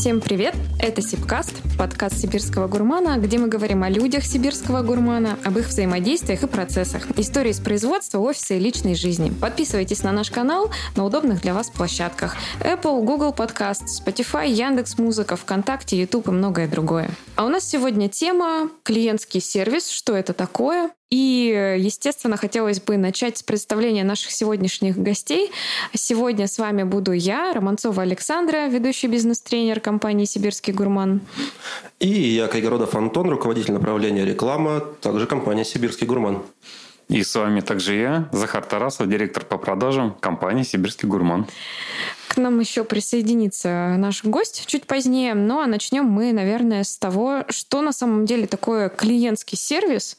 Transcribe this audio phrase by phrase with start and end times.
[0.00, 0.54] Всем привет!
[0.78, 6.42] Это Сибкаст, подкаст сибирского гурмана, где мы говорим о людях сибирского гурмана, об их взаимодействиях
[6.42, 9.30] и процессах, истории из производства, офиса и личной жизни.
[9.30, 15.36] Подписывайтесь на наш канал на удобных для вас площадках Apple, Google Podcast, Spotify, Яндекс Музыка,
[15.36, 17.10] ВКонтакте, YouTube и многое другое.
[17.36, 23.38] А у нас сегодня тема клиентский сервис, что это такое, и, естественно, хотелось бы начать
[23.38, 25.50] с представления наших сегодняшних гостей.
[25.92, 31.20] Сегодня с вами буду я, Романцова Александра, ведущий бизнес-тренер компании «Сибирский гурман».
[31.98, 36.42] И я, Кайгородов Антон, руководитель направления реклама, также компания «Сибирский гурман».
[37.08, 41.46] И с вами также я, Захар Тарасов, директор по продажам компании «Сибирский гурман».
[42.30, 45.34] К нам еще присоединится наш гость чуть позднее.
[45.34, 50.16] Ну а начнем мы, наверное, с того, что на самом деле такое клиентский сервис,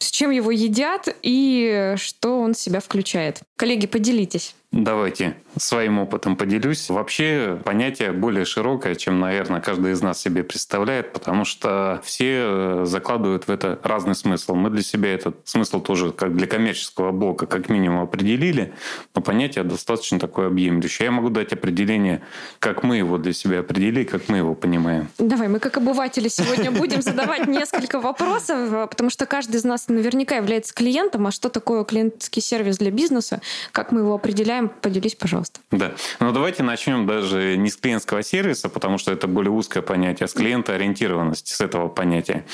[0.00, 3.38] с чем его едят и что он в себя включает.
[3.54, 4.56] Коллеги, поделитесь.
[4.70, 6.90] Давайте своим опытом поделюсь.
[6.90, 12.82] Вообще понятие более широкое, чем, наверное, каждый из нас себе представляет, потому что все э,
[12.84, 14.54] закладывают в это разный смысл.
[14.54, 18.74] Мы для себя этот смысл тоже как для коммерческого блока как минимум определили,
[19.14, 21.06] но понятие достаточно такое объемлющее.
[21.06, 22.20] Я могу дать определение,
[22.58, 25.08] как мы его для себя определили, как мы его понимаем.
[25.18, 30.36] Давай, мы как обыватели сегодня будем задавать несколько вопросов, потому что каждый из нас наверняка
[30.36, 33.40] является клиентом, а что такое клиентский сервис для бизнеса,
[33.72, 35.60] как мы его определяем, знаем, поделись, пожалуйста.
[35.70, 35.92] Да.
[36.20, 40.28] Ну, давайте начнем даже не с клиентского сервиса, потому что это более узкое понятие, а
[40.28, 42.44] с клиентоориентированности, с этого понятия.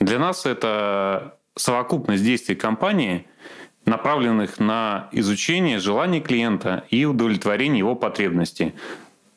[0.00, 3.26] Для нас это совокупность действий компании,
[3.84, 8.74] направленных на изучение желаний клиента и удовлетворение его потребностей.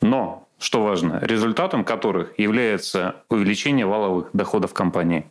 [0.00, 5.26] Но что важно, результатом которых является увеличение валовых доходов компании.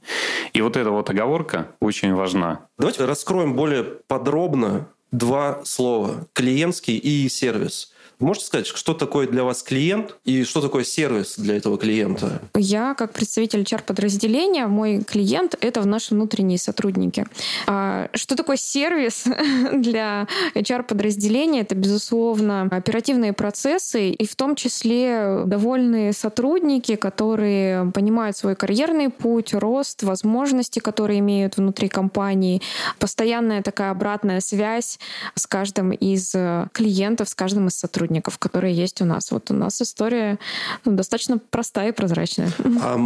[0.51, 2.67] И вот эта вот оговорка очень важна.
[2.77, 7.90] Давайте раскроем более подробно два слова– клиентский и сервис.
[8.21, 12.39] Можете сказать, что такое для вас клиент и что такое сервис для этого клиента?
[12.55, 17.25] Я, как представитель HR-подразделения, мой клиент— это наши внутренние сотрудники.
[17.65, 19.23] А что такое сервис
[19.73, 21.61] для HR-подразделения?
[21.61, 29.55] Это, безусловно, оперативные процессы и в том числе довольные сотрудники, которые понимают свой карьерный путь,
[29.55, 32.61] рост, возможности, которые имеют внутри компании,
[32.99, 34.99] постоянная такая обратная связь
[35.33, 36.35] с каждым из
[36.71, 39.31] клиентов, с каждым из сотрудников сотрудников, которые есть у нас.
[39.31, 40.37] Вот у нас история
[40.85, 42.49] ну, достаточно простая и прозрачная.
[42.81, 42.97] А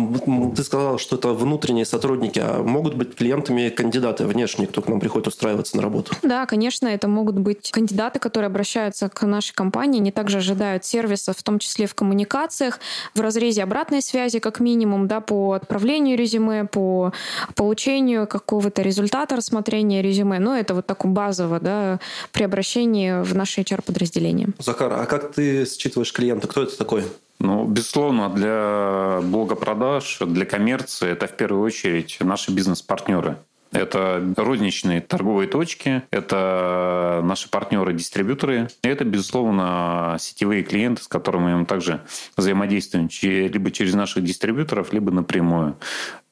[0.56, 5.00] ты сказала, что это внутренние сотрудники, а могут быть клиентами кандидаты внешние, кто к нам
[5.00, 6.16] приходит устраиваться на работу?
[6.24, 11.34] Да, конечно, это могут быть кандидаты, которые обращаются к нашей компании, они также ожидают сервиса,
[11.34, 12.80] в том числе в коммуникациях,
[13.14, 17.12] в разрезе обратной связи, как минимум, да, по отправлению резюме, по
[17.56, 20.40] получению какого-то результата рассмотрения резюме.
[20.40, 22.00] Ну, это вот такое базово, да,
[22.32, 24.50] при обращении в наше HR-подразделение.
[24.60, 26.48] Захар, а как ты считываешь клиента?
[26.48, 27.04] Кто это такой?
[27.40, 33.38] Ну, безусловно, для блога продаж, для коммерции это в первую очередь наши бизнес-партнеры.
[33.72, 41.66] Это розничные торговые точки, это наши партнеры-дистрибьюторы, и это, безусловно, сетевые клиенты, с которыми мы
[41.66, 42.02] также
[42.38, 45.76] взаимодействуем либо через наших дистрибьюторов, либо напрямую.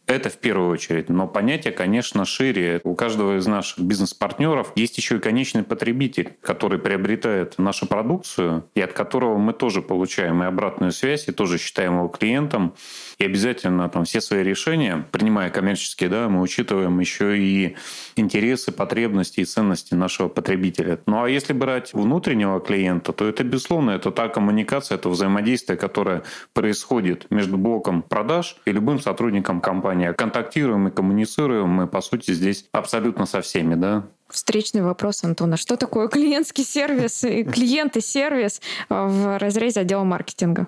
[0.06, 1.10] Это в первую очередь.
[1.10, 2.82] Но понятие, конечно, шире.
[2.84, 8.82] У каждого из наших бизнес-партнеров есть еще и конечный потребитель, который приобретает нашу продукцию, и
[8.82, 12.74] от которого мы тоже получаем и обратную связь, и тоже считаем его клиентом.
[13.18, 17.78] И обязательно там все свои решения, принимая коммерческие, да, мы учитываем еще и
[18.18, 21.00] интересы, потребности и ценности нашего потребителя.
[21.06, 26.24] Ну а если брать внутреннего клиента, то это, безусловно, это та коммуникация, это взаимодействие, которое
[26.54, 30.03] происходит между блоком продаж и любым сотрудником компании.
[30.12, 34.04] Контактируем и коммуницируем мы, по сути, здесь абсолютно со всеми, да.
[34.28, 35.56] Встречный вопрос, Антона.
[35.56, 40.68] Что такое клиентский сервис и клиент и сервис в разрезе отдела маркетинга?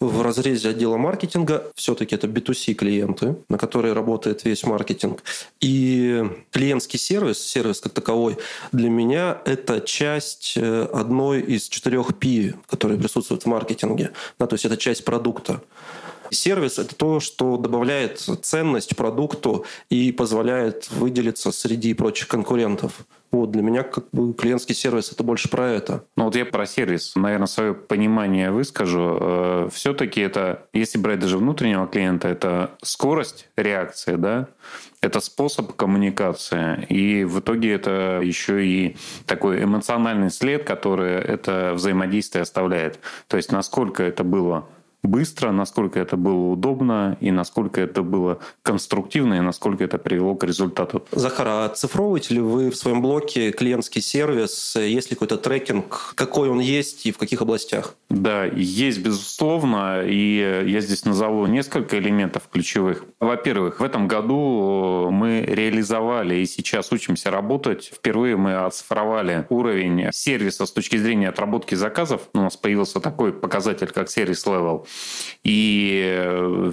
[0.00, 5.22] в разрезе отдела маркетинга все-таки это B2C клиенты, на которые работает весь маркетинг.
[5.60, 8.38] И клиентский сервис, сервис как таковой,
[8.70, 14.12] для меня это часть э, одной из четырех P, которые присутствуют в маркетинге.
[14.38, 15.60] Да, то есть это часть продукта.
[16.30, 22.92] Сервис— это то, что добавляет ценность продукту и позволяет выделиться среди прочих конкурентов.
[23.30, 26.04] Вот для меня как бы клиентский сервис это больше про это.
[26.16, 29.18] Ну вот я про сервис, наверное, свое понимание выскажу.
[29.20, 34.48] Э, Все-таки это, если брать даже внутреннего клиента, это скорость реакции, да,
[35.02, 36.86] это способ коммуникации.
[36.88, 38.96] И в итоге это еще и
[39.26, 42.98] такой эмоциональный след, который это взаимодействие оставляет.
[43.26, 44.66] То есть насколько это было
[45.02, 50.44] быстро, насколько это было удобно и насколько это было конструктивно и насколько это привело к
[50.44, 51.04] результату.
[51.12, 54.76] Захар, а оцифровываете ли вы в своем блоке клиентский сервис?
[54.76, 56.14] Есть ли какой-то трекинг?
[56.14, 57.94] Какой он есть и в каких областях?
[58.10, 60.02] Да, есть, безусловно.
[60.04, 63.04] И я здесь назову несколько элементов ключевых.
[63.20, 67.92] Во-первых, в этом году мы реализовали и сейчас учимся работать.
[67.94, 72.22] Впервые мы оцифровали уровень сервиса с точки зрения отработки заказов.
[72.34, 74.86] У нас появился такой показатель, как сервис level.
[75.44, 76.22] И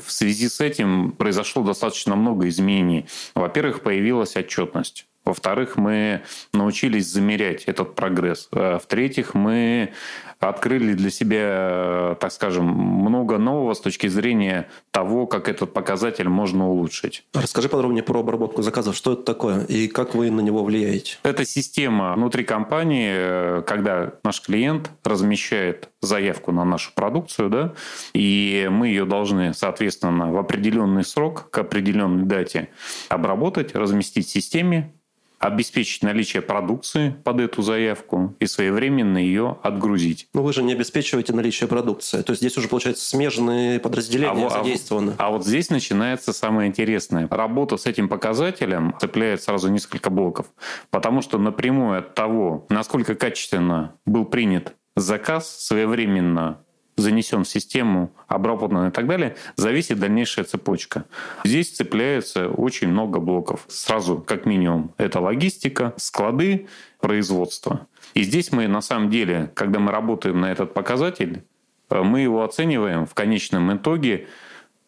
[0.06, 3.06] в связи с этим произошло достаточно много изменений.
[3.34, 5.08] Во-первых, появилась отчетность.
[5.26, 6.22] Во-вторых, мы
[6.54, 8.48] научились замерять этот прогресс.
[8.52, 9.92] А в-третьих, мы
[10.40, 16.70] открыли для себя, так скажем, много нового с точки зрения того, как этот показатель можно
[16.70, 17.26] улучшить.
[17.34, 18.96] Расскажи подробнее про обработку заказов.
[18.96, 21.18] Что это такое и как вы на него влияете?
[21.24, 27.74] Это система внутри компании, когда наш клиент размещает заявку на нашу продукцию, да,
[28.14, 32.70] и мы ее должны, соответственно, в определенный срок, к определенной дате
[33.10, 34.94] обработать, разместить в системе,
[35.40, 40.28] обеспечить наличие продукции под эту заявку и своевременно ее отгрузить.
[40.34, 42.22] Но вы же не обеспечиваете наличие продукции.
[42.22, 45.14] То есть здесь уже, получается, смежные подразделения а, задействованы.
[45.18, 47.28] А, а вот здесь начинается самое интересное.
[47.30, 50.48] Работа с этим показателем цепляет сразу несколько блоков.
[50.90, 56.65] Потому что напрямую от того, насколько качественно был принят заказ, своевременно
[56.98, 61.06] занесен в систему, обработан и так далее, зависит дальнейшая цепочка.
[61.44, 63.66] Здесь цепляется очень много блоков.
[63.68, 66.68] Сразу, как минимум, это логистика, склады,
[67.00, 67.88] производство.
[68.14, 71.44] И здесь мы на самом деле, когда мы работаем на этот показатель,
[71.90, 74.28] э, мы его оцениваем в конечном итоге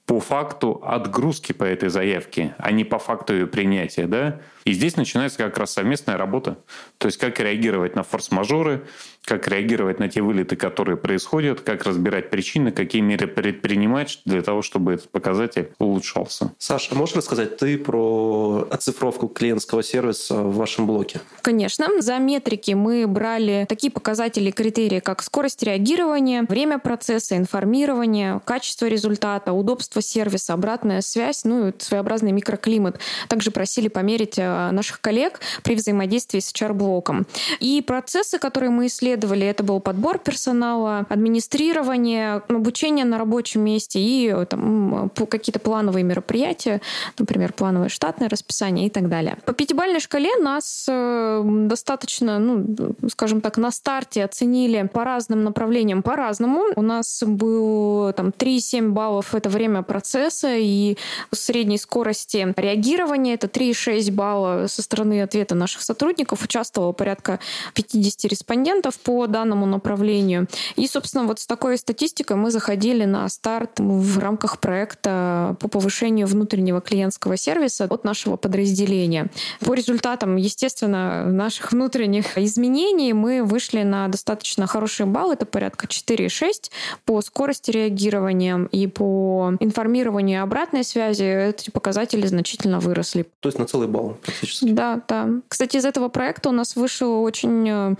[0.08, 4.08] по факту отгрузки по этой заявке, а не по факту ее принятия.
[4.08, 4.40] Да?
[4.64, 6.58] И здесь начинается как раз совместная работа.
[6.98, 8.88] То есть как реагировать на форс-мажоры,
[9.28, 14.62] как реагировать на те вылеты, которые происходят, как разбирать причины, какие меры предпринимать для того,
[14.62, 16.54] чтобы этот показатель улучшался.
[16.58, 21.20] Саша, можешь рассказать ты про оцифровку клиентского сервиса в вашем блоке?
[21.42, 21.88] Конечно.
[22.00, 29.52] За метрики мы брали такие показатели, критерии, как скорость реагирования, время процесса, информирование, качество результата,
[29.52, 33.00] удобство сервиса, обратная связь, ну и своеобразный микроклимат.
[33.28, 37.28] Также просили померить э, наших коллег при взаимодействии с HR-блоком.
[37.60, 39.48] И процессы, которые мы исследовали, исследовали.
[39.48, 46.82] Это был подбор персонала, администрирование, обучение на рабочем месте и там, какие-то плановые мероприятия,
[47.18, 49.38] например, плановое штатное расписание и так далее.
[49.46, 52.66] По пятибалльной шкале нас э, достаточно, ну,
[53.12, 56.66] скажем так, на старте оценили по разным направлениям по-разному.
[56.76, 60.98] У нас был там 3,7 баллов— это время процесса и
[61.32, 66.44] средней скорости реагирования— это 3,6 балла со стороны ответа наших сотрудников.
[66.44, 67.40] Участвовало порядка
[67.74, 70.48] 50 респондентов по данному направлению.
[70.76, 76.28] И, собственно, вот с такой статистикой мы заходили на старт в рамках проекта по повышению
[76.28, 79.30] внутреннего клиентского сервиса от нашего подразделения.
[79.62, 86.70] По результатам, естественно, наших внутренних изменений мы вышли на достаточно хороший балл, это порядка 4,6
[87.06, 93.26] по скорости реагирования и по информированию обратной связи эти показатели значительно выросли.
[93.40, 94.70] То есть на целый балл практически?
[94.70, 95.30] Да, да.
[95.48, 97.96] Кстати, из этого проекта у нас вышел очень э,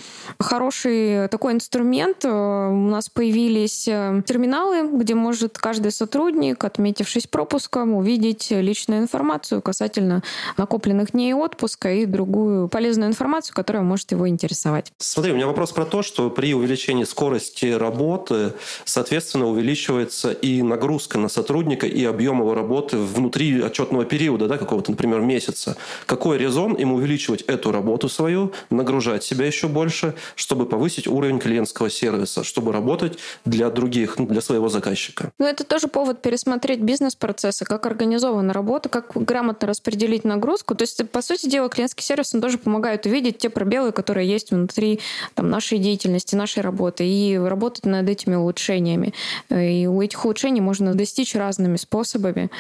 [0.98, 2.26] хороший такой инструмент.
[2.26, 2.30] Э,
[2.70, 10.24] у нас появились э, терминалы, где может каждый сотрудник, отметившись пропуском, увидеть личную информацию касательно
[10.58, 14.92] накопленных дней отпуска и другую полезную информацию, которая может его интересовать.
[14.98, 18.54] Смотри, у меня вопрос про то, что при увеличении скорости работы,
[18.86, 24.92] соответственно, увеличивается и нагрузка на сотрудника, и объем его работы внутри отчетного периода, да, какого-то,
[24.92, 25.78] например, месяца.
[26.06, 31.90] Какой резон им увеличивать эту работу свою, нагружать себя еще больше, чтобы повысить уровень клиентского
[31.90, 35.32] сервиса, чтобы работать для других, ну, для своего заказчика.
[35.40, 40.76] Ну, это тоже повод пересмотреть бизнес-процессы, как организована работа, как грамотно распределить нагрузку.
[40.76, 44.52] То есть, по сути дела, клиентский сервис он тоже помогает увидеть те пробелы, которые есть
[44.52, 45.00] внутри
[45.34, 49.16] там, нашей деятельности, нашей работы, и работать над этими улучшениями.
[49.50, 52.52] И у этих улучшений можно достичь разными способами.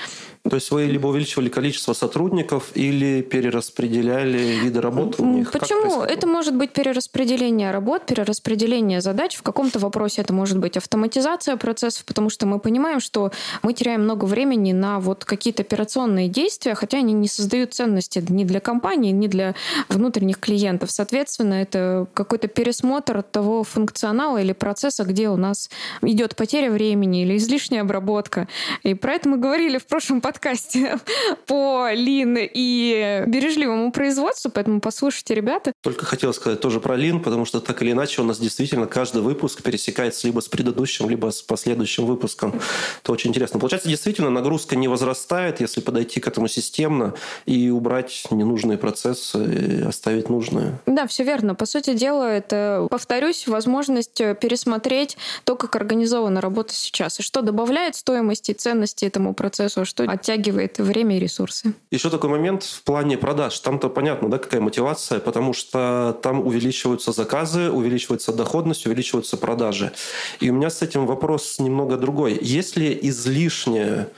[0.50, 5.52] То есть вы либо увеличивали количество сотрудников, или перераспределяли виды работы у них?
[5.52, 6.02] Почему?
[6.02, 9.36] Это может быть перераспределение работ, перераспределение задач.
[9.36, 14.04] В каком-то вопросе это может быть автоматизация процессов, потому что мы понимаем, что мы теряем
[14.04, 19.12] много времени на вот какие-то операционные действия, хотя они не создают ценности ни для компании,
[19.12, 19.56] ни для
[19.90, 20.92] внутренних клиентов.
[20.92, 25.70] Соответственно, это какой-то пересмотр того функционала или процесса, где у нас
[26.02, 28.48] идет потеря времени или излишняя обработка.
[28.84, 30.98] И про это мы говорили в прошлом подкасте
[31.46, 35.74] по лин и бережливому производству, поэтому послушайте, ребята.
[35.84, 39.22] Только хотел сказать тоже про лин, потому что так или иначе у нас действительно каждый
[39.24, 42.62] выпуск пересекается либо с предыдущим, либо с последующим выпуском.
[43.02, 43.60] Это очень интересно.
[43.60, 49.82] Получается, действительно, нагрузка не возрастает, если подойти к этому системно и убрать ненужные процессы, и
[49.82, 50.78] оставить нужные.
[50.86, 51.56] Да, все верно.
[51.56, 57.96] По сути дела, это, повторюсь, возможность пересмотреть то, как организована работа сейчас, и что добавляет
[57.96, 61.74] стоимости и ценности этому процессу, а что оттягивает время и ресурсы.
[61.90, 63.60] Еще такой момент в плане продаж.
[63.60, 69.92] Там-то понятно, да, какая мотивация, потому что там увеличиваются заказы, увеличивается доходность, увеличиваются продажи.
[70.40, 72.38] И у меня с этим вопрос немного другой.
[72.42, 74.10] Если излишняя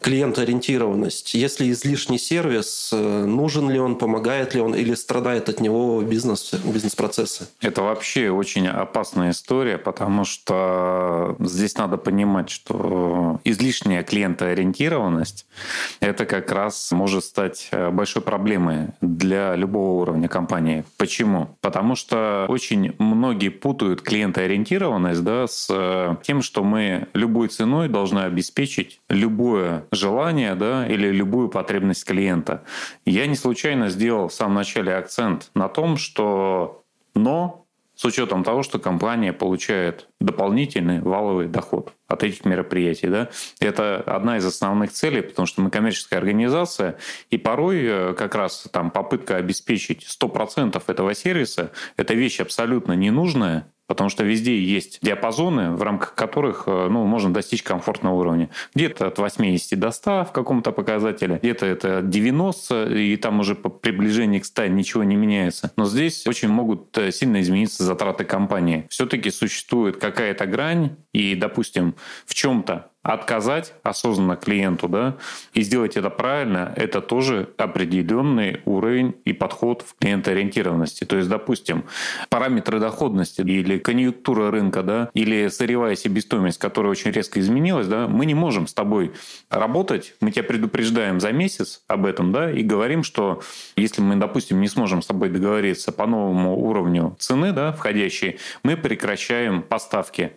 [0.00, 6.54] клиентоориентированность, если излишний сервис, нужен ли он, помогает ли он или страдает от него бизнес,
[6.54, 7.46] бизнес-процессы?
[7.60, 15.46] Это вообще очень опасная история, потому что здесь надо понимать, что излишняя клиентоориентированность–
[16.00, 20.84] это как раз может стать большой проблемой для любого уровня компании.
[20.96, 21.56] Почему?
[21.60, 29.00] Потому что очень многие путают клиентоориентированность да, с тем, что мы любой ценой должны обеспечить
[29.08, 32.64] любое желание да, или любую потребность клиента.
[33.04, 37.63] Я не случайно сделал в самом начале акцент на том, что но
[37.94, 43.08] с учетом того, что компания получает дополнительный валовый доход от этих мероприятий.
[43.08, 43.30] Да?
[43.60, 46.98] Это одна из основных целей, потому что мы коммерческая организация,
[47.30, 53.72] и порой э, как раз там попытка обеспечить 100% этого сервиса– это вещь абсолютно ненужная,
[53.86, 58.48] Потому что везде есть диапазоны, в рамках которых э, ну, можно достичь комфортного уровня.
[58.74, 63.68] Где-то от 80 до 100 в каком-то показателе, где-то это 90, и там уже по
[63.68, 65.72] приближении к 100 ничего не меняется.
[65.76, 68.86] Но здесь очень могут э, сильно измениться затраты компании.
[68.88, 71.94] Все-таки существует какая-то грань, и, допустим,
[72.26, 75.16] в чем-то отказать осознанно клиенту, да,
[75.52, 81.04] и сделать это правильно, это тоже определенный уровень и подход в клиентоориентированности.
[81.04, 81.84] То есть, допустим,
[82.30, 88.24] параметры доходности или конъюнктура рынка, да, или сырьевая себестоимость, которая очень резко изменилась, да, мы
[88.24, 89.12] не можем с тобой
[89.50, 93.42] работать, мы тебя предупреждаем за месяц об этом, да, и говорим, что
[93.76, 98.78] если мы, допустим, не сможем с тобой договориться по новому уровню цены, да, входящей, мы
[98.78, 100.32] прекращаем поставки.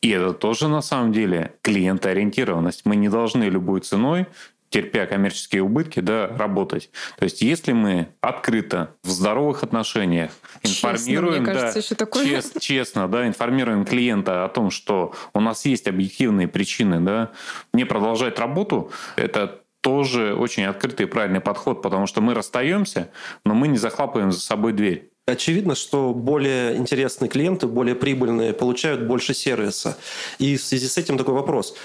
[0.00, 2.82] И это тоже на самом деле клиентоориентированность.
[2.84, 4.26] Мы не должны любой ценой
[4.70, 6.90] терпя коммерческие убытки, да, работать.
[7.18, 10.30] То есть, если мы открыто в здоровых отношениях
[10.62, 12.24] информируем, честно, кажется, да, еще такое.
[12.24, 17.32] Чест, честно, да, информируем клиента о том, что у нас есть объективные причины, да,
[17.72, 23.10] не продолжать работу, это тоже очень открытый и правильный подход, потому что мы расстаемся,
[23.44, 25.09] но мы не захлапываем за собой дверь.
[25.26, 29.96] Очевидно, что более интересные клиенты, более прибыльные, получают больше сервиса.
[30.38, 31.76] И в связи с этим такой вопрос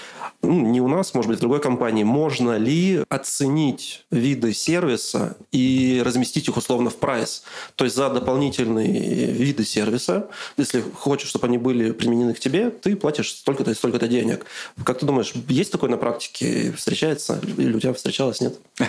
[0.42, 6.02] ну, не у нас, может быть, в другой компании, можно ли оценить виды сервиса и
[6.04, 7.42] разместить их условно в прайс?
[7.74, 12.96] То есть за дополнительные виды сервиса, если хочешь, чтобы они были применены к тебе, ты
[12.96, 14.46] платишь столько-то и столько-то денег.
[14.84, 16.72] Как ты думаешь, есть такое на практике?
[16.72, 17.40] Встречается?
[17.56, 18.58] Или у тебя встречалось, нет?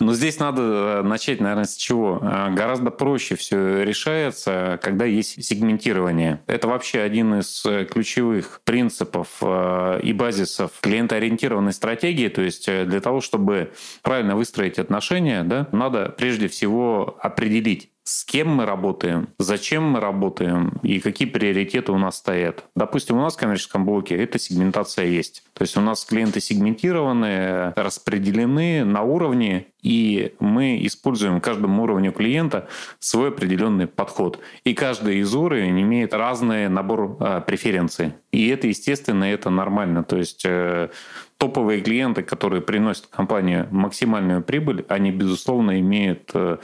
[0.00, 2.20] Ну, здесь надо э, начать, наверное, с чего?
[2.22, 6.42] Э, гораздо проще все решается, когда есть сегментирование.
[6.48, 13.00] Это вообще один из э, ключевых принципов и базисов клиентоориентированной стратегии, то есть э, для
[13.00, 13.72] того, чтобы
[14.02, 20.78] правильно выстроить отношения, да, надо прежде всего определить, с кем мы работаем, зачем мы работаем
[20.84, 22.64] и какие приоритеты у нас стоят.
[22.76, 25.42] Допустим, у нас в коммерческом блоке эта сегментация есть.
[25.54, 32.68] То есть у нас клиенты сегментированы, распределены на уровне, и мы используем каждому уровню клиента
[33.00, 34.38] свой определенный подход.
[34.62, 38.14] И каждый из уровней имеет разный набор а, преференций.
[38.30, 40.04] И это, естественно, это нормально.
[40.04, 40.90] То есть э,
[41.38, 46.58] топовые клиенты, которые приносят компании максимальную прибыль, они, безусловно, имеют э,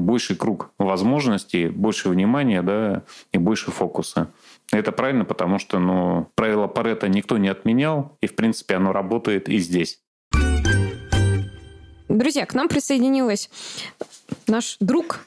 [0.00, 3.02] больший круг возможностей, больше внимания да,
[3.32, 4.30] и больше фокуса.
[4.70, 9.48] Это правильно, потому что ну, правило Паретта никто не отменял, и, в принципе, оно работает
[9.48, 10.00] и здесь.
[12.08, 13.50] Друзья, к нам присоединилась
[14.46, 15.20] наш друг,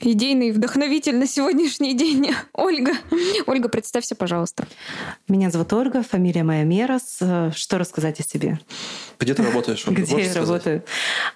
[0.00, 2.92] идейный вдохновитель на сегодняшний день Ольга.
[3.46, 4.66] Ольга, представься, пожалуйста.
[5.28, 7.18] Меня зовут Ольга, фамилия моя Мерас.
[7.54, 8.58] Что рассказать о себе?
[9.18, 9.84] Где ты работаешь?
[9.86, 10.02] Ольга?
[10.02, 10.48] Где я сказать?
[10.48, 10.84] работаю?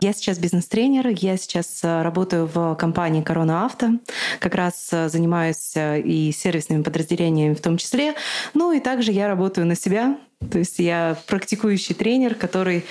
[0.00, 1.08] Я сейчас бизнес-тренер.
[1.08, 3.90] Я сейчас э, работаю в компании «Корона Авто».
[4.38, 8.14] Как раз э, занимаюсь э, и сервисными подразделениями в том числе.
[8.54, 10.16] Ну и также я работаю на себя
[10.50, 12.84] То есть я практикующий тренер, который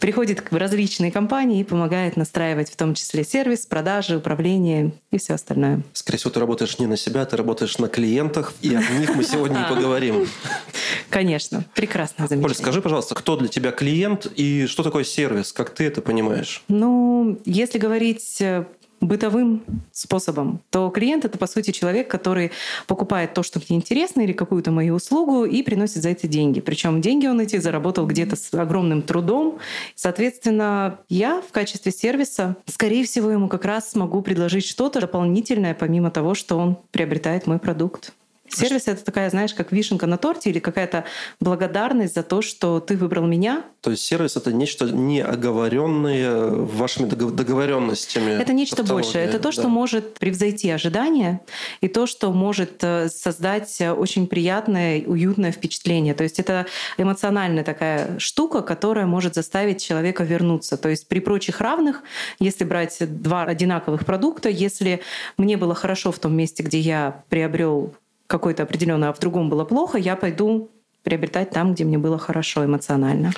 [0.00, 5.34] приходит в различные компании и помогает настраивать в том числе сервис, продажи, управление и все
[5.34, 5.82] остальное.
[5.92, 9.24] Скорее всего, ты работаешь не на себя, ты работаешь на клиентах, и о них мы
[9.24, 10.26] сегодня и поговорим.
[11.10, 12.26] Конечно, прекрасно.
[12.30, 15.52] Оль, скажи, пожалуйста, кто для тебя клиент и что такое сервис?
[15.52, 16.62] Как ты это понимаешь?
[16.68, 18.64] Ну, если говорить э,
[19.06, 22.52] бытовым способом, то клиент— это, по сути, человек, который
[22.86, 26.60] покупает то, что мне интересно, или какую-то мою услугу, и приносит за это деньги.
[26.60, 29.58] Причем деньги он эти заработал где-то с огромным трудом.
[29.94, 36.10] Соответственно, я в качестве сервиса, скорее всего, ему как раз смогу предложить что-то дополнительное, помимо
[36.10, 38.12] того, что он приобретает мой продукт.
[38.48, 41.04] Сервис— это такая, знаешь, как вишенка на торте или какая-то
[41.40, 43.64] благодарность за то, что ты выбрал меня.
[43.80, 48.32] То есть сервис— это нечто неоговоренное вашими договоренностями.
[48.32, 49.24] Это нечто большее.
[49.24, 49.68] Это то, что да.
[49.68, 51.40] может превзойти ожидания
[51.80, 56.14] и то, что может э, создать очень приятное, уютное впечатление.
[56.14, 56.66] То есть это
[56.98, 60.76] эмоциональная такая штука, которая может заставить человека вернуться.
[60.76, 62.02] То есть при прочих равных,
[62.38, 65.00] если брать два одинаковых продукта, если
[65.38, 67.94] мне было хорошо в том месте, где я приобрел
[68.26, 70.70] какой-то определенный, а в другом было плохо, я пойду
[71.02, 73.32] приобретать там, где мне было хорошо эмоционально.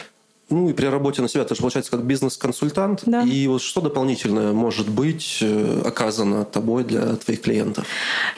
[0.49, 3.03] Ну и при работе на себя ты же получается как бизнес-консультант.
[3.05, 3.23] Да.
[3.23, 7.85] И вот что дополнительное может быть э, оказано тобой для твоих клиентов?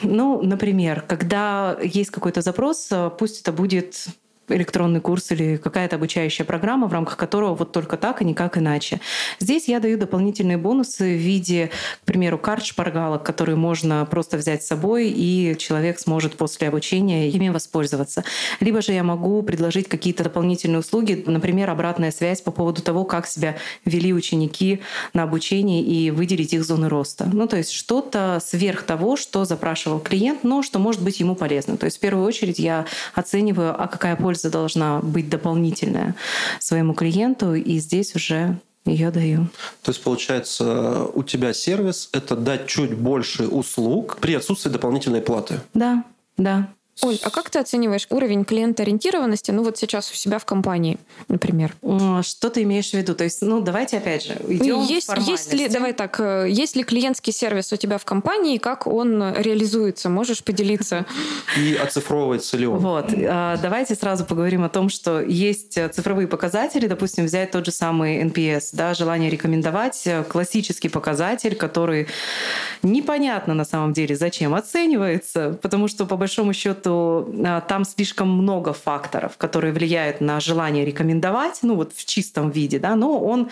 [0.01, 4.07] Ну, например, когда есть какой-то запрос, э, пусть это будет
[4.49, 8.99] электронный курс или какая-то обучающая программа, в рамках которого вот только так и никак иначе.
[9.39, 11.69] Здесь я даю дополнительные бонусы в виде,
[12.03, 17.29] к примеру, карт шпаргалок, которые можно просто взять с собой, и человек сможет после обучения
[17.29, 18.23] ими воспользоваться.
[18.59, 23.27] Либо же я могу предложить какие-то дополнительные услуги, например, обратная связь по поводу того, как
[23.27, 24.81] себя вели ученики
[25.13, 27.29] на обучении и выделить их зоны роста.
[27.31, 31.77] Ну, то есть что-то сверх того, что запрашивал клиент, но что может быть ему полезно.
[31.77, 36.15] То есть в первую очередь я оцениваю, а какая польза польза должна быть дополнительная
[36.59, 39.47] своему клиенту, и здесь уже ее даю.
[39.83, 45.59] То есть, получается, у тебя сервис— это дать чуть больше услуг при отсутствии дополнительной платы?
[45.73, 46.03] Да,
[46.37, 46.69] да.
[47.01, 51.73] Оль, а как ты оцениваешь уровень клиентоориентированности, ну вот сейчас у себя в компании, например?
[52.23, 53.15] Что ты имеешь в виду?
[53.15, 56.83] То есть, ну давайте опять же идем есть, есть ли, давай так, э, есть ли
[56.83, 60.09] клиентский сервис у тебя в компании, как он реализуется?
[60.09, 61.05] Можешь поделиться?
[61.57, 62.79] И оцифровывается ли он?
[62.79, 67.71] Вот, а, давайте сразу поговорим о том, что есть цифровые показатели, допустим, взять тот же
[67.71, 72.07] самый NPS, да, желание рекомендовать, э, классический показатель, который
[72.83, 78.29] непонятно на самом деле зачем оценивается, потому что по большому счету что а, там слишком
[78.29, 83.49] много факторов, которые влияют на желание рекомендовать, ну вот в чистом виде, да, но он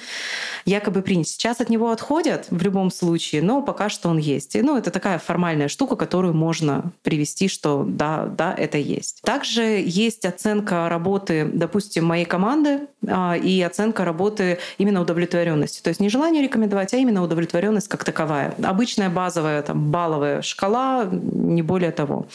[0.66, 1.28] якобы принят.
[1.28, 4.56] Сейчас от него отходят в любом случае, но пока что он есть.
[4.56, 9.22] И, ну, это такая формальная штука, которую можно привести, что да, да, это есть.
[9.22, 15.84] Также есть оценка работы, допустим, моей команды а, и оценка работы именно удовлетворенности.
[15.84, 18.56] То есть не желание рекомендовать, а именно удовлетворенность как таковая.
[18.64, 22.26] Обычная базовая там, балловая шкала, не более того.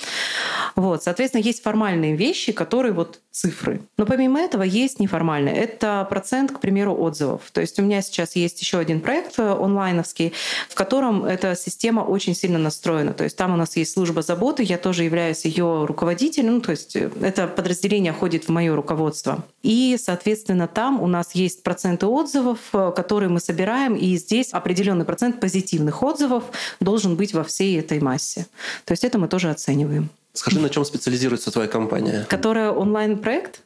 [0.83, 3.83] Вот, соответственно, есть формальные вещи, которые вот цифры.
[3.99, 5.55] Но помимо этого есть неформальные.
[5.55, 7.43] Это процент, к примеру, отзывов.
[7.53, 10.33] То есть у меня сейчас есть еще один проект э, онлайновский,
[10.69, 13.13] в котором эта система очень сильно настроена.
[13.13, 16.55] То есть там у нас есть служба заботы, я тоже являюсь ее руководителем.
[16.55, 19.45] Ну, то есть э, это подразделение ходит в мое руководство.
[19.63, 25.05] И, соответственно, там у нас есть проценты отзывов, э, которые мы собираем, и здесь определенный
[25.05, 26.43] процент позитивных отзывов
[26.81, 28.47] должен быть во всей этой массе.
[28.85, 30.11] То есть это мы тоже оцениваем.
[30.33, 32.27] Скажи, на чем специализируется твоя компания?
[32.29, 33.63] Которая онлайн-проект?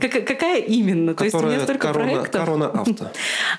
[0.00, 1.14] Какая именно?
[1.14, 2.40] То есть у меня столько проектов.
[2.40, 3.12] Корона Авто.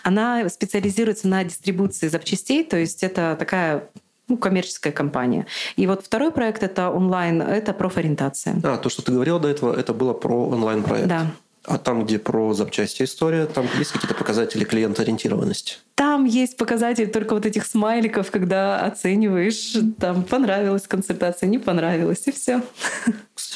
[0.04, 3.88] Она специализируется на дистрибуции запчастей, то есть это такая
[4.28, 5.46] ну, коммерческая компания.
[5.78, 8.60] И вот второй проект это онлайн, это профориентация.
[8.64, 11.08] А, то, что ты говорил до этого, это было про онлайн-проект.
[11.08, 11.28] Да.
[11.68, 15.78] А там, где про запчасти история, там есть какие-то показатели клиентоориентированности?
[15.96, 22.32] Там есть показатель только вот этих смайликов, когда оцениваешь, там понравилась консультация, не понравилась, и
[22.32, 22.62] все.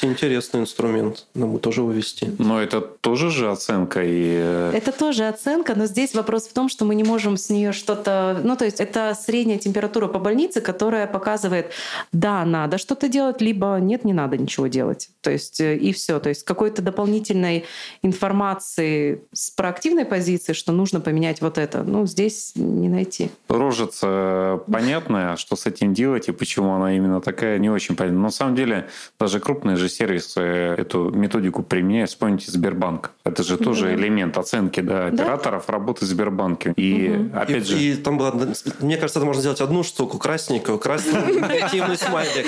[0.00, 1.26] Кстати, интересный инструмент.
[1.34, 2.30] Нам бы тоже увести.
[2.38, 4.02] Но это тоже же оценка.
[4.02, 4.38] И...
[4.40, 7.72] Э, это тоже оценка, но здесь вопрос в том, что мы не можем с нее
[7.72, 8.40] что-то...
[8.42, 11.72] Ну, то есть это средняя температура по больнице, которая показывает,
[12.12, 15.10] да, надо что-то делать, либо нет, не надо ничего делать.
[15.20, 16.18] То есть э, и все.
[16.18, 17.66] То есть какой-то дополнительной
[18.02, 23.30] информации с проактивной позиции, что нужно поменять вот это, ну, здесь не найти.
[23.48, 28.18] Рожица понятная, что с этим делать и почему она именно такая, не очень понятно.
[28.20, 32.10] Но на самом деле даже крупные же сервисы эту методику применяют.
[32.10, 33.12] Вспомните Сбербанк.
[33.24, 33.94] Это же тоже да.
[33.94, 35.72] элемент оценки да, операторов да?
[35.72, 36.72] работы в Сбербанке.
[36.76, 37.36] И угу.
[37.36, 37.78] опять и, же...
[37.78, 38.32] И там было,
[38.80, 42.46] мне кажется, это можно сделать одну штуку, красненькую, красную, негативный смайлик.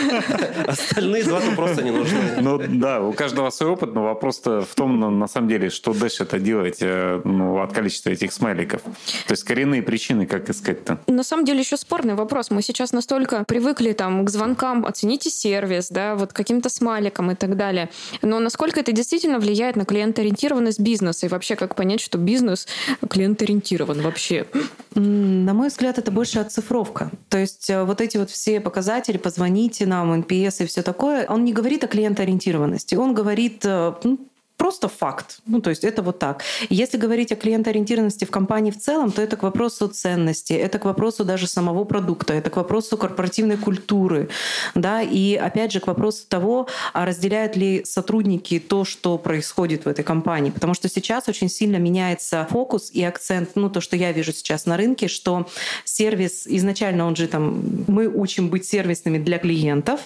[0.67, 2.19] Остальные два просто не нужны.
[2.41, 6.23] Ну да, у каждого свой опыт, но вопрос-то в том, на самом деле, что дальше
[6.23, 8.83] это делать э, ну, от количества этих смайликов.
[8.83, 10.99] То есть коренные причины, как искать-то?
[11.07, 12.51] На самом деле еще спорный вопрос.
[12.51, 17.57] Мы сейчас настолько привыкли там к звонкам, оцените сервис, да, вот каким-то смайликам и так
[17.57, 17.91] далее.
[18.23, 22.67] Но насколько это действительно влияет на клиентоориентированность бизнеса и вообще как понять, что бизнес
[23.09, 24.47] клиентоориентирован вообще?
[24.95, 27.11] На мой взгляд, это больше оцифровка.
[27.29, 31.45] То есть э, вот эти вот все показатели, позвоните нам, NPS и все такое, он
[31.45, 34.19] не говорит о клиентоориентированности, он говорит э, ну,
[34.57, 35.41] просто факт.
[35.47, 36.45] Ну, то есть это вот так.
[36.69, 40.85] Если говорить о клиентоориентированности в компании в целом, то это к вопросу ценности, это к
[40.85, 44.29] вопросу даже самого продукта, это к вопросу корпоративной культуры,
[44.75, 49.89] да, и опять же к вопросу того, а разделяют ли сотрудники то, что происходит в
[49.89, 50.51] этой компании.
[50.51, 54.67] Потому что сейчас очень сильно меняется фокус и акцент, ну, то, что я вижу сейчас
[54.67, 55.49] на рынке, что
[55.85, 60.01] сервис, изначально он же там, мы учим быть сервисными для клиентов,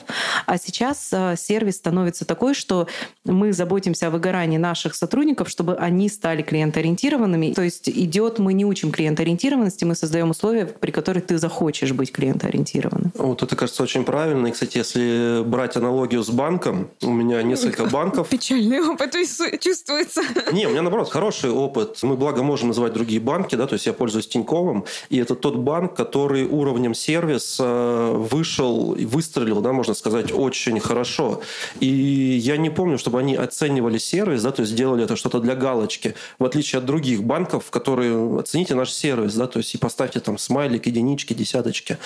[0.47, 2.89] а сейчас э, сервис становится такой, что
[3.25, 7.53] мы заботимся о выгорании воспитании наших сотрудников, чтобы они стали клиентоориентированными.
[7.55, 12.13] То есть идет, мы не учим клиентоориентированности, мы создаем условия, при которых ты захочешь быть
[12.13, 13.13] клиентоориентированным.
[13.15, 14.49] Вот это кажется очень правильно.
[14.49, 18.29] И, кстати, если брать аналогию с банком, у меня несколько банков.
[18.29, 19.15] Печальный опыт
[19.61, 20.23] чувствуется.
[20.53, 21.99] Не, у меня наоборот хороший опыт.
[22.03, 25.57] Мы, благо, можем называть другие банки, да, то есть я пользуюсь Тиньковым, и это тот
[25.57, 31.41] банк, который уровнем сервиса вышел и выстрелил, да, можно сказать, очень хорошо.
[31.81, 35.41] И я не помню, чтобы они оценивали сервис сервис, да, то есть сделали это что-то
[35.41, 39.79] для галочки, в отличие от других банков, которые оцените наш сервис, да, то есть и
[39.79, 41.99] поставьте там смайлик, единички, десяточки.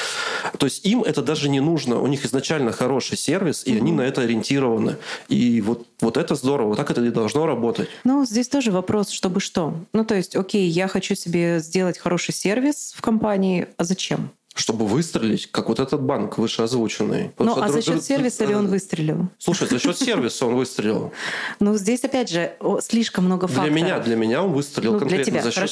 [0.58, 3.78] То есть им это даже не нужно, у них изначально хороший сервис, и mm-hmm.
[3.78, 4.96] они на это ориентированы.
[5.28, 7.88] И вот, вот это здорово, вот так это и должно работать.
[8.04, 9.74] Ну, здесь тоже вопрос, чтобы что.
[9.92, 14.30] Ну, то есть, окей, я хочу себе сделать хороший сервис в компании, а зачем?
[14.60, 17.32] Чтобы выстрелить, как вот этот банк вышеозвученный.
[17.38, 19.28] Ну, а за счет сервиса ли он выстрелил?
[19.38, 21.12] Слушай, за счет сервиса он выстрелил.
[21.60, 23.72] Ну, здесь, опять же, слишком много факторов.
[23.72, 25.70] Для меня, для меня он выстрелил ну, конкретно за счет,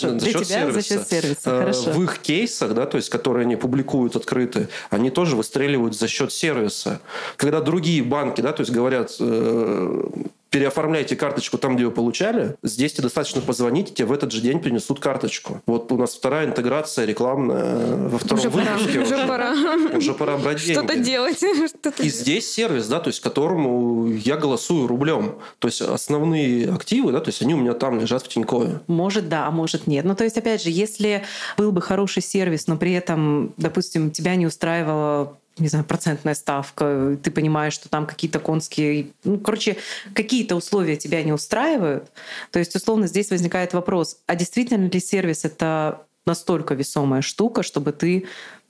[1.09, 1.51] сервиса.
[1.51, 1.93] Э.
[1.93, 6.33] В их кейсах, да, то есть, которые они публикуют открыты, они тоже выстреливают за счет
[6.33, 7.01] сервиса.
[7.37, 10.05] Когда другие банки, да, то есть говорят, э,
[10.51, 12.57] переоформляйте карточку там, где вы получали.
[12.63, 15.63] Здесь тебе достаточно позвонить, тебе в этот же день принесут карточку.
[15.67, 18.71] Вот у нас вторая интеграция рекламная во втором уже выпуске.
[18.71, 19.97] Пора, уже, уже пора.
[19.97, 20.73] Уже пора брать деньги.
[20.73, 21.39] Что-то делать.
[21.81, 25.37] Что-то И здесь сервис, да, то есть которому я голосую рублем.
[25.59, 28.81] То есть основные активы, да, то есть они у меня там лежат в Тинькове.
[28.87, 30.05] Может, да, а может, нет.
[30.05, 31.25] Ну, то есть, опять же, если
[31.57, 37.19] был бы хороший сервис, но при этом, допустим, тебя не устраивало не знаю, процентная ставка,
[37.23, 39.09] ты понимаешь, что там какие-то конские...
[39.25, 39.77] Ну, короче,
[40.15, 42.11] какие-то условия тебя не устраивают.
[42.51, 47.93] То есть, условно, здесь возникает вопрос, а действительно ли сервис— это настолько весомая штука, чтобы
[47.93, 48.27] ты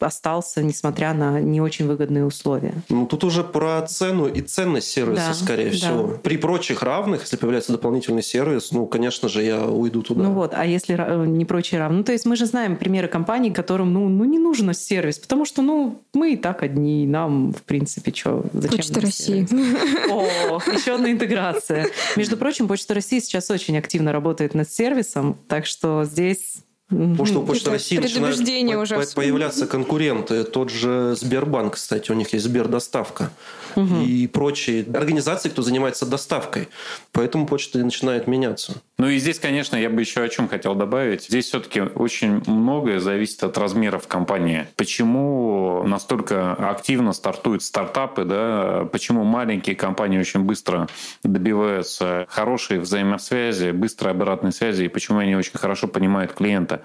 [0.07, 2.75] остался, несмотря на не очень выгодные условия.
[2.89, 5.77] Ну, тут уже про цену и ценность сервиса, да, скорее да.
[5.77, 6.09] всего.
[6.23, 10.23] При прочих равных, если появляется дополнительный сервис, ну, конечно же, я уйду туда.
[10.23, 10.95] Ну вот, а если
[11.27, 11.99] не прочие равные?
[11.99, 15.45] Ну, то есть мы же знаем примеры компаний, которым, ну, ну не нужен сервис, потому
[15.45, 19.49] что, ну, мы и так одни, нам, в принципе, что, зачем Почта России.
[20.11, 21.89] О, еще одна интеграция.
[22.17, 27.41] Между прочим, Почта России сейчас очень активно работает над сервисом, так что здесь Потому что
[27.41, 30.45] у Почты России начинают уже появляться конкуренты.
[30.45, 33.31] Тот же Сбербанк, кстати, у них есть Сбердоставка
[33.77, 34.03] угу.
[34.03, 36.69] и прочие организации, кто занимается доставкой.
[37.13, 38.75] Поэтому почта начинает меняться.
[38.99, 41.25] Ну и здесь, конечно, я бы еще о чем хотел добавить.
[41.25, 44.67] Здесь все-таки очень многое зависит от размеров компании.
[44.77, 48.89] Почему настолько активно стартуют стартапы, да?
[48.91, 50.89] почему маленькие компании очень быстро
[51.23, 56.78] добиваются хорошей взаимосвязи, быстрой обратной связи, и почему они очень хорошо понимают клиента.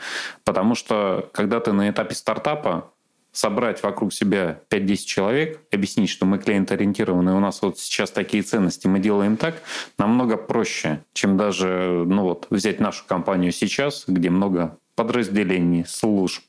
[0.43, 2.91] Потому что когда ты на этапе стартапа,
[3.33, 8.87] собрать вокруг себя 5-10 человек, объяснить, что мы клиент-ориентированы, у нас вот сейчас такие ценности,
[8.87, 9.55] мы делаем так,
[9.97, 16.43] намного проще, чем даже ну вот, взять нашу компанию сейчас, где много подразделений, служб,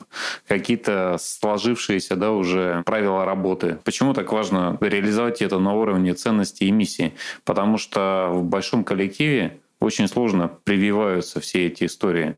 [0.46, 3.78] какие-то сложившиеся да, уже правила работы.
[3.85, 7.14] Почему так важно реализовать это на уровне ценностей и миссии?
[7.44, 12.37] Потому что в большом коллективе очень сложно прививаются все эти истории.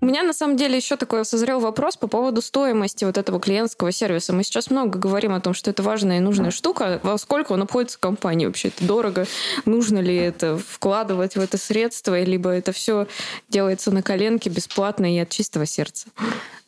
[0.00, 3.90] У меня на самом деле еще такой созрел вопрос по поводу стоимости вот этого клиентского
[3.90, 4.32] сервиса.
[4.32, 7.00] Мы сейчас много говорим о том, что это важная и нужная штука.
[7.02, 8.68] Во сколько он обходится компании вообще?
[8.68, 9.26] Это дорого?
[9.64, 12.20] Нужно ли это вкладывать в это средства?
[12.22, 13.08] Либо это все
[13.48, 16.06] делается на коленке бесплатно и от чистого сердца?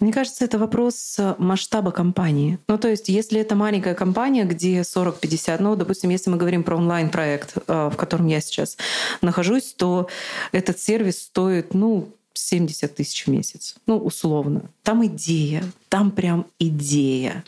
[0.00, 2.58] Мне кажется, это вопрос э, масштаба компании.
[2.68, 6.76] Ну, то есть, если это маленькая компания, где 40-50, ну, допустим, если мы говорим про
[6.76, 8.78] онлайн-проект, э, в котором я сейчас
[9.20, 10.08] нахожусь, то
[10.52, 12.08] этот сервис стоит, ну,
[12.40, 13.76] 70 тысяч в месяц.
[13.86, 14.70] Ну, условно.
[14.82, 17.44] Там идея, там прям идея.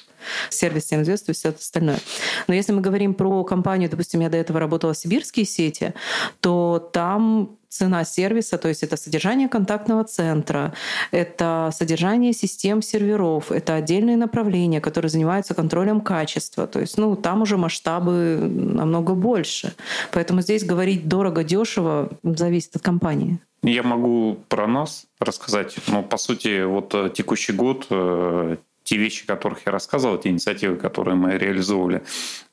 [0.51, 1.99] Сервис всем и все остальное.
[2.47, 5.95] Но если мы говорим про компанию, допустим, я до этого работала в сибирские сети,
[6.41, 10.75] то там цена сервиса, то есть это содержание контактного центра,
[11.11, 16.67] это содержание систем серверов, это отдельные направления, которые занимаются контролем качества.
[16.67, 19.73] То есть ну, там уже масштабы намного больше.
[20.13, 23.41] Поэтому здесь говорить дорого-дешево зависит от компании.
[23.63, 25.77] Я могу про нас рассказать.
[25.87, 30.31] Но, по сути, вот э, текущий год, э, те вещи, о которых я рассказывал, те
[30.31, 32.03] инициативы, которые мы реализовывали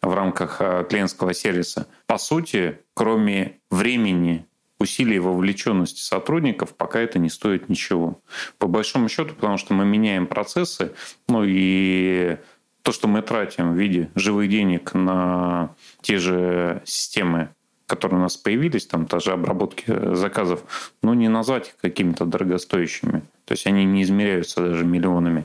[0.04, 4.46] в рамках э, клиентского сервиса, по сути, кроме времени
[4.80, 8.22] усилий вовлеченности сотрудников, пока это не стоит ничего.
[8.60, 10.94] По большому счету, потому что мы меняем процессы,
[11.28, 12.38] ну и
[12.84, 17.50] то, что мы тратим в виде живых денег на те же системы
[17.90, 20.64] которые у нас появились, там даже обработки э, заказов,
[21.02, 23.24] ну, не назвать их какими-то дорогостоящими.
[23.46, 25.42] То есть они не измеряются даже миллионами.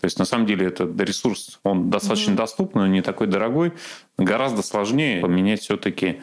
[0.00, 2.36] То есть на самом деле этот ресурс, он достаточно mm-hmm.
[2.36, 3.72] доступный, но не такой дорогой.
[4.18, 6.20] Гораздо сложнее поменять все-таки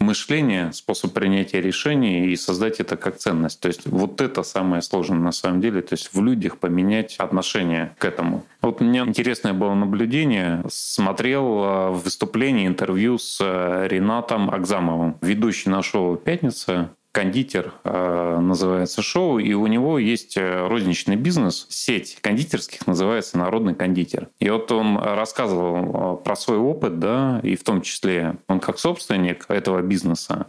[0.00, 3.60] мышление, способ принятия решений и создать это как ценность.
[3.60, 7.94] То есть вот это самое сложное на самом деле, то есть в людях поменять отношение
[7.98, 8.44] к этому.
[8.62, 10.62] Вот меня интересное было наблюдение.
[10.68, 19.02] Смотрел э, выступление, интервью с э, Ренатом Акзамовым, ведущий на шоу «Пятница», кондитер э, называется
[19.02, 24.28] шоу, и у него есть э, розничный бизнес, сеть кондитерских называется «Народный кондитер».
[24.38, 28.78] И вот он рассказывал э, про свой опыт, да, и в том числе он как
[28.78, 30.46] собственник этого бизнеса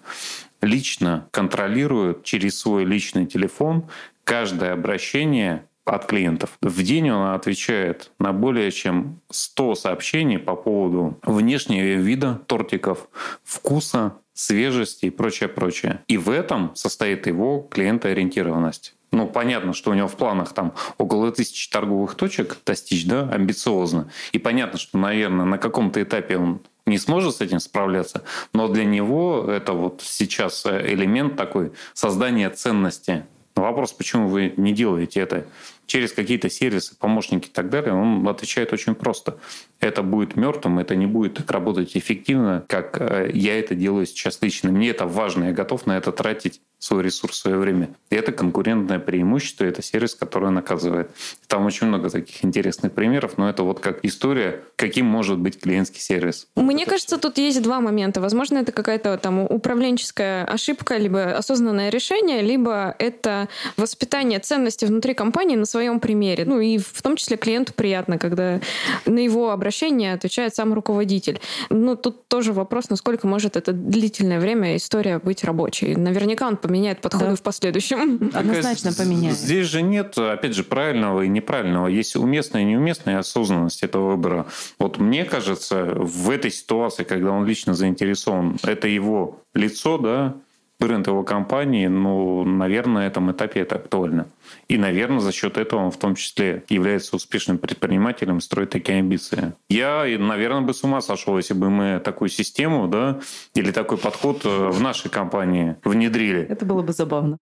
[0.62, 3.86] лично контролирует через свой личный телефон
[4.24, 6.58] каждое обращение от клиентов.
[6.62, 13.10] В день он отвечает на более чем 100 сообщений по поводу внешнего вида тортиков,
[13.44, 16.02] вкуса, свежести и прочее, прочее.
[16.08, 18.96] И в этом состоит его клиентоориентированность.
[19.12, 24.10] Ну, понятно, что у него в планах там около тысячи торговых точек достичь, да, амбициозно.
[24.32, 28.24] И понятно, что, наверное, на каком-то этапе он не сможет с этим справляться,
[28.54, 33.26] но для него это вот сейчас элемент такой создания ценности.
[33.56, 35.48] вопрос, почему вы не делаете это
[35.90, 39.40] через какие-то сервисы, помощники и так далее, он отвечает очень просто.
[39.80, 44.40] Это будет мертвым, это не будет так работать эффективно, как э, я это делаю сейчас
[44.42, 44.72] лично.
[44.72, 47.90] Мне это важно, я готов на это тратить свой ресурс, свое время.
[48.10, 51.12] И это конкурентное преимущество, это сервис, который наказывает.
[51.48, 56.00] Там очень много таких интересных примеров, но это вот как история, каким может быть клиентский
[56.00, 56.48] сервис.
[56.56, 57.22] Мне это кажется, все.
[57.28, 58.22] тут есть два момента.
[58.22, 65.58] Возможно, это какая-то там управленческая ошибка, либо осознанное решение, либо это воспитание ценностей внутри компании
[65.58, 66.44] на своем примере.
[66.46, 68.60] Ну и в том числе клиенту приятно, когда
[69.06, 71.40] на его обращение отвечает сам руководитель.
[71.70, 75.96] Ну тут тоже вопрос, насколько может это длительное время история быть рабочей.
[75.96, 77.36] Наверняка он поменяет подходы да.
[77.38, 78.30] в последующем.
[78.34, 79.38] Однозначно поменяет.
[79.38, 81.88] Здесь же нет, опять же, правильного и неправильного.
[81.88, 84.48] Есть уместная и неуместная осознанность этого выбора.
[84.80, 90.36] Вот мне кажется, в этой ситуации, когда он лично заинтересован, это его лицо, да,
[90.80, 94.28] бренд его компании, ну, наверное, на этом этапе это актуально.
[94.68, 99.54] И, наверное, за счет этого он в том числе является успешным предпринимателем строит такие амбиции.
[99.70, 103.20] Я, наверное, бы с ума сошел, если бы мы такую систему, да,
[103.56, 106.42] или такой подход э, в нашей компании внедрили.
[106.42, 107.38] Это было бы забавно.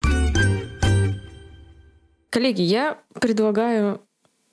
[2.30, 4.02] Коллеги, я предлагаю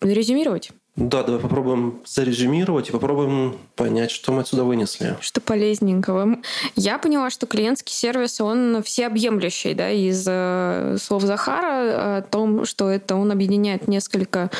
[0.01, 0.71] резюмировать.
[0.95, 5.17] Да, давай попробуем зарезюмировать и попробуем понять, что мы отсюда вынесли.
[5.21, 6.37] Что полезненького.
[6.77, 12.91] Я поняла, что клиентский сервис, он всеобъемлющий, да, из э, слов Захара о том, что
[12.91, 14.51] это он объединяет несколько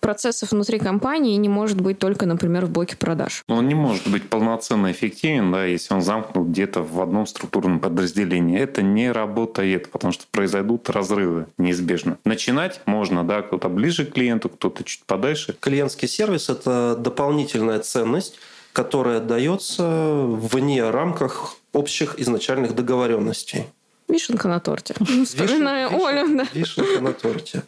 [0.00, 3.44] процессов внутри компании и не может быть только, например, в блоке продаж.
[3.48, 8.58] Он не может быть полноценно эффективен, да, если он замкнут где-то в одном структурном подразделении.
[8.58, 12.18] Это не работает, потому что произойдут разрывы неизбежно.
[12.24, 18.38] Начинать можно, да, кто-то ближе к клиенту, кто-то чуть подальше клиентский сервис– это дополнительная ценность,
[18.72, 23.66] которая дается вне рамках общих изначальных договоренностей.
[24.08, 24.94] Вишенка на торте.
[25.26, 26.36] Вспоминаю Олю.
[26.38, 26.46] Да.
[26.54, 27.62] Вишенка на торте.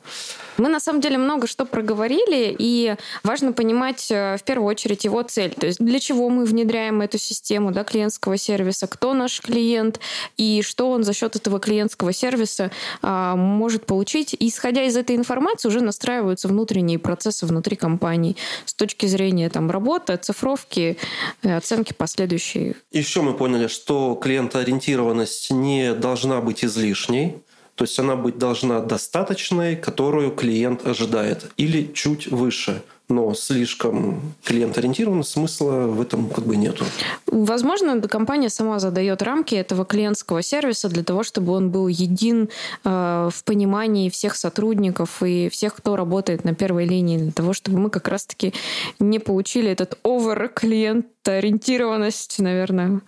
[0.59, 5.23] Мы на самом деле много что проговорили, и важно понимать э, в первую очередь его
[5.23, 5.55] цель.
[5.55, 10.01] То есть для чего мы внедряем эту систему да, клиентского сервиса, кто наш клиент
[10.37, 12.71] и что он за счет этого клиентского сервиса
[13.03, 14.35] а, может получить.
[14.39, 19.71] И исходя из этой информации уже настраиваются внутренние процессы внутри компании с точки зрения там,
[19.71, 20.99] работы, оцифровки,
[21.43, 22.75] э, оценки последующей.
[22.91, 27.37] Еще мы поняли, что клиентоориентированность не должна быть излишней
[27.79, 35.23] То есть она быть должна достаточной, которую клиент ожидает, или чуть выше– но слишком клиент-ориентированно
[35.23, 36.85] смысла в этом как бы нету.
[37.27, 42.51] Возможно, компания сама задает рамки этого клиентского сервиса для того, чтобы он был един
[42.85, 47.79] э, в понимании всех сотрудников и всех, кто работает на первой линии, для того, чтобы
[47.79, 48.53] мы как раз-таки
[48.99, 53.01] не получили этот овер клиент-ориентированность, наверное.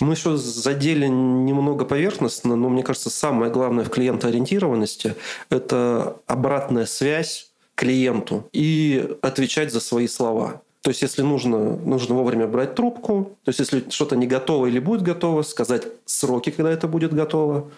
[0.00, 5.14] Мы еще задели немного поверхностно, но мне кажется, самое главное в клиентоориентированности–
[5.50, 10.62] это обратная связь клиенту и отвечать за свои слова.
[10.86, 14.78] То есть, если нужно, нужно вовремя брать трубку, то есть, если что-то не готово или
[14.78, 17.68] будет готово, сказать сроки, когда это будет готово,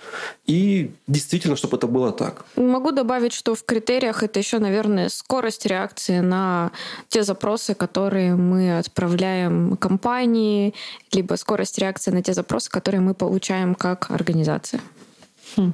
[0.45, 2.45] и действительно, чтобы это было так.
[2.57, 6.71] Могу добавить, что в критериях это еще, наверное, скорость реакции на
[7.09, 10.75] те запросы, которые мы отправляем компании,
[11.11, 14.83] либо скорость реакции на те запросы, которые мы получаем как организация.
[15.57, 15.73] Хм.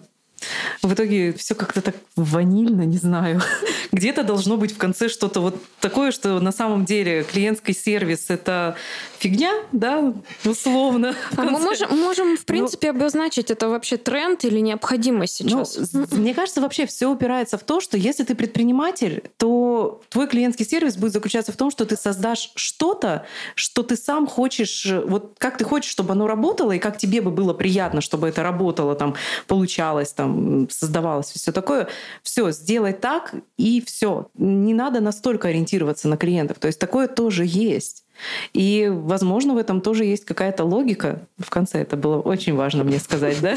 [0.83, 3.40] В итоге все как-то так ванильно, не знаю.
[3.92, 8.76] Где-то должно быть в конце что-то вот такое, что на самом деле клиентский сервис— это
[9.18, 10.12] фигня, да,
[10.44, 11.14] условно.
[11.37, 15.92] А мы можем, можем, в принципе, ну, обозначить, это вообще тренд или необходимость ну, сейчас?
[15.92, 20.66] Ну, мне кажется, вообще все упирается в то, что если ты предприниматель, то твой клиентский
[20.66, 25.57] сервис будет заключаться в том, что ты создашь что-то, что ты сам хочешь, вот как
[25.57, 29.14] ты хочешь, чтобы оно работало, и как тебе бы было приятно, чтобы это работало, там,
[29.46, 30.34] получалось, там,
[30.70, 31.88] создавалось, все такое.
[32.23, 34.31] Все, сделай так, и все.
[34.35, 36.59] Не надо настолько ориентироваться на клиентов.
[36.59, 38.04] То есть такое тоже есть.
[38.53, 41.20] И, возможно, в этом тоже есть какая-то логика.
[41.38, 43.57] В конце это было очень важно мне сказать, да?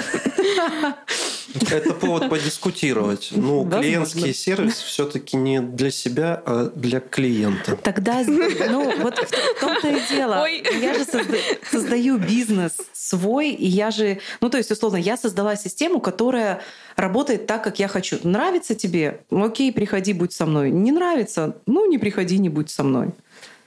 [1.72, 3.30] Это повод подискутировать.
[3.32, 7.78] Ну, клиентский сервис все-таки не для себя, а для клиента.
[7.78, 10.42] Тогда, ну, вот в том-то и дело.
[10.44, 10.64] Ой.
[10.80, 11.40] Я же созда-
[11.72, 16.62] создаю бизнес свой, и я же, ну, то есть, условно, я создала систему, которая
[16.96, 18.18] работает так, как я хочу.
[18.24, 19.22] Нравится тебе?
[19.32, 20.70] Окей, приходи, будь со мной.
[20.72, 21.58] Не нравится?
[21.66, 23.12] Ну, не приходи, не будь со мной.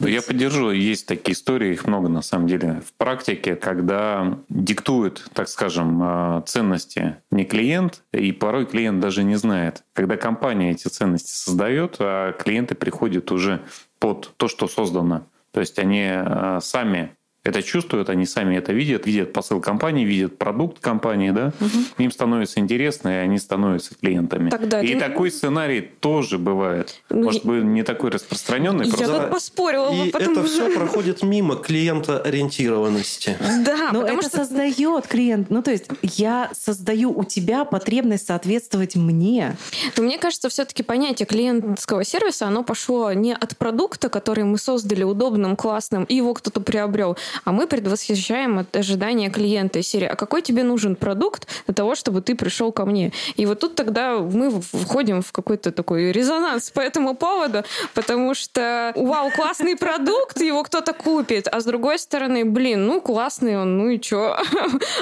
[0.01, 5.23] Ну, я поддержу, есть такие истории, их много на самом деле в практике, когда диктует,
[5.35, 9.85] так скажем, а, ценности не клиент, и порой клиент даже не знает.
[9.93, 13.61] Когда компания эти ценности создает, а клиенты приходят уже
[13.99, 15.27] под то, что создано.
[15.53, 20.37] То есть они а, сами это чувствуют, они сами это видят, видят посыл компании, видят
[20.37, 21.79] продукт компании, да, угу.
[21.97, 24.51] им становится интересно, и они становятся клиентами.
[24.51, 25.01] Тогда и ты...
[25.01, 27.01] такой сценарий тоже бывает.
[27.09, 28.87] Ну, Может быть, не такой распространенный.
[28.87, 29.21] Я просто...
[29.21, 29.91] тут поспорила.
[29.91, 30.33] И потому...
[30.33, 33.37] это все проходит мимо клиента ориентированности.
[33.65, 34.39] Да, но это что...
[34.39, 35.49] создает клиент.
[35.49, 39.57] Ну, то есть я создаю у тебя потребность соответствовать мне.
[39.97, 45.05] Но мне кажется, все-таки понятие клиентского сервиса, оно пошло не от продукта, который мы создали
[45.05, 50.17] удобным, классным, и его кто-то приобрел, а мы предвосхищаем от ожидания клиента из серии, а
[50.17, 53.13] какой тебе нужен продукт для того, чтобы ты пришел ко мне?
[53.37, 57.65] И вот тут тогда мы входим в какой-то такой резонанс по этому поводу,
[57.95, 63.59] потому что, вау, классный продукт, его кто-то купит, а с другой стороны, блин, ну классный
[63.59, 64.37] он, ну и чё?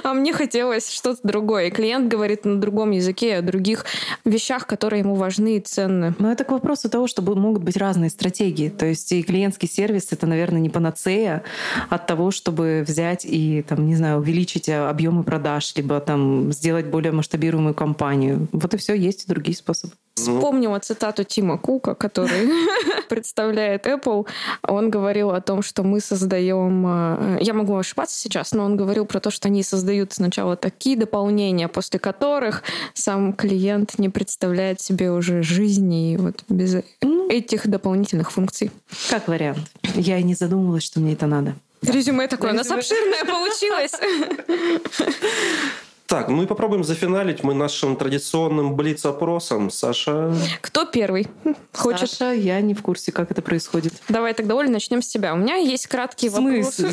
[0.03, 1.67] А мне хотелось что-то другое.
[1.67, 3.85] И клиент говорит на другом языке, о других
[4.25, 6.15] вещах, которые ему важны и ценны.
[6.19, 8.69] Но это к вопросу того, что могут быть разные стратегии.
[8.69, 11.43] То есть и клиентский сервис— это, наверное, не панацея
[11.89, 16.53] от того, того, чтобы взять и, там, не знаю, увеличить э, объемы продаж, либо там
[16.53, 18.49] сделать более масштабируемую компанию.
[18.51, 19.93] Вот и все, есть и другие способы.
[20.17, 22.51] Вспомнила цитату Тима Кука, который
[23.09, 24.27] представляет Apple.
[24.67, 26.85] Он говорил о том, что мы создаем...
[26.87, 30.97] Э, я могу ошибаться сейчас, но он говорил про то, что они создают сначала такие
[30.97, 37.31] дополнения, после которых сам клиент не представляет себе уже жизни вот без ну.
[37.31, 38.73] этих дополнительных функций.
[39.09, 39.61] Как вариант.
[39.95, 41.55] Я и не задумывалась, что мне это надо.
[41.83, 42.53] Резюме такое.
[42.53, 43.93] У нас обширное получилось.
[46.09, 49.69] Так, ну и попробуем зафиналить мы нашим традиционным блиц-опросом.
[49.69, 50.35] Саша...
[50.63, 51.27] Кто первый
[51.75, 52.09] хочет?
[52.11, 53.93] Саша, я не в курсе, как это происходит.
[54.09, 55.35] Давай тогда, Оля, начнем с тебя.
[55.35, 56.81] У меня есть краткий вопрос.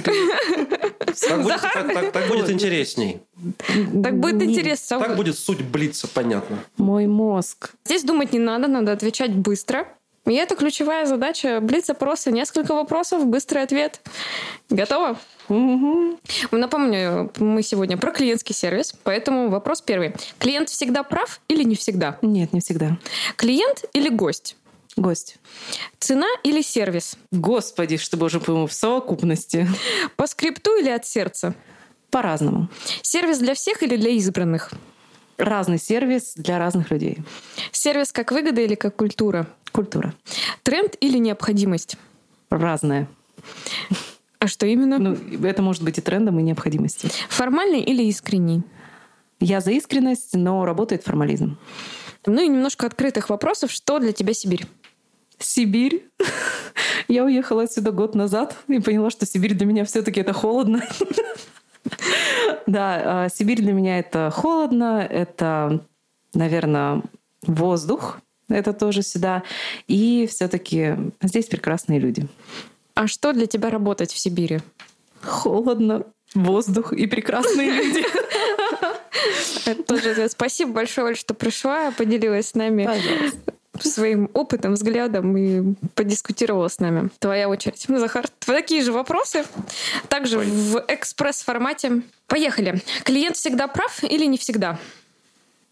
[1.17, 3.21] Так будет, так, так, так будет интересней.
[4.03, 4.99] Так будет интересно.
[4.99, 6.57] Так будет суть блица, понятно.
[6.75, 7.71] Мой мозг.
[7.85, 9.87] Здесь думать не надо, надо отвечать быстро.
[10.25, 12.31] И это ключевая задача блиц-опроса.
[12.31, 14.01] Несколько вопросов, быстрый ответ.
[14.69, 15.17] Готово?
[15.49, 16.19] Угу.
[16.51, 20.15] Напомню, мы сегодня про клиентский сервис, поэтому вопрос первый.
[20.39, 22.17] Клиент всегда прав или не всегда?
[22.23, 22.97] Нет, не всегда.
[23.35, 24.55] Клиент или гость?
[24.97, 25.37] Гость.
[25.99, 27.17] Цена или сервис?
[27.31, 29.67] Господи, что, боже мой, в совокупности.
[30.15, 31.53] По скрипту или от сердца?
[32.09, 32.69] По-разному.
[33.01, 34.71] Сервис для всех или для избранных?
[35.37, 37.17] Разный сервис для разных людей.
[37.71, 39.47] Сервис как выгода или как культура?
[39.75, 40.13] Культура.
[40.63, 41.97] Тренд или необходимость?
[42.49, 43.09] Разное.
[44.39, 44.99] А что именно?
[44.99, 47.09] Ну, это может быть и трендом, и необходимостью.
[47.27, 48.63] Формальный или искренний?
[49.41, 51.57] Я за искренность, но работает формализм.
[52.25, 53.69] Ну и немножко открытых вопросов.
[53.69, 54.65] Что для тебя Сибирь?
[55.39, 56.05] Сибирь.
[57.09, 60.83] Я уехала отсюда год назад и поняла, что Сибирь для меня все-таки это холодно.
[62.65, 65.85] Да, а, Сибирь для меня это холодно, это,
[66.33, 67.03] наверное,
[67.45, 69.43] воздух, это тоже сюда.
[69.87, 72.27] И все-таки здесь прекрасные люди.
[72.93, 74.59] А что для тебя работать в Сибири?
[75.21, 78.05] Холодно, воздух и прекрасные люди.
[79.65, 82.85] Это тоже спасибо большое, Оль, что пришла, поделилась с нами.
[82.85, 87.09] Пожалуйста своим опытом, взглядом и подискутировала с нами.
[87.19, 87.85] Твоя очередь.
[87.87, 89.45] Ну, Захар, такие же вопросы.
[90.07, 90.45] Также Ой.
[90.45, 92.01] в экспресс-формате.
[92.27, 92.81] Поехали.
[93.03, 94.79] Клиент всегда прав или не всегда?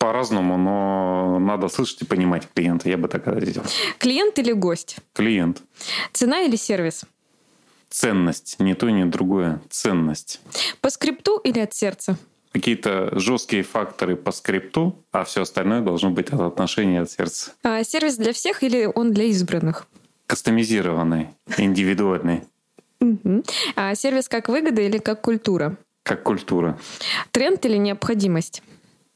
[0.04, 2.90] По-разному, но надо слышать и понимать клиента.
[2.90, 3.64] Я бы так ответил.
[4.00, 4.98] Клиент или гость?
[5.14, 5.62] Клиент.
[6.12, 7.06] Цена или сервис?
[7.90, 8.60] Ценность.
[8.60, 9.62] Не то, ни другое.
[9.70, 10.42] Ценность.
[10.82, 12.18] По скрипту или от сердца?
[12.52, 17.54] какие-то жесткие факторы по скрипту, а все остальное должно быть от отношения от сердца.
[17.64, 19.88] А сервис для всех или он для избранных?
[20.28, 22.44] Кастомизированный, индивидуальный.
[23.78, 25.78] А сервис как выгода или как культура?
[26.04, 26.78] Как культура.
[27.32, 28.62] Тренд или необходимость?